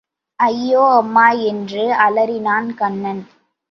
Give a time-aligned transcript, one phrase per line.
[0.39, 3.23] ஐயோ அம்மா என்று அலறினான் கண்ணன்.